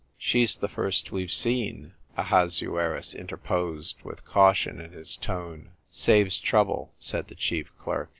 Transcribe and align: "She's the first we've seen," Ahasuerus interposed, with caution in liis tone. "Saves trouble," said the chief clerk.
"She's 0.17 0.55
the 0.57 0.67
first 0.67 1.11
we've 1.11 1.31
seen," 1.31 1.93
Ahasuerus 2.17 3.13
interposed, 3.13 4.01
with 4.01 4.25
caution 4.25 4.81
in 4.81 4.93
liis 4.93 5.21
tone. 5.21 5.69
"Saves 5.91 6.39
trouble," 6.39 6.91
said 6.97 7.27
the 7.27 7.35
chief 7.35 7.69
clerk. 7.77 8.09